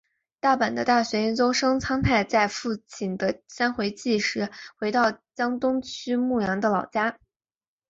[0.39, 7.19] 大阪的大学研究生苍太在父亲的三回忌时回到江东区木场的老家。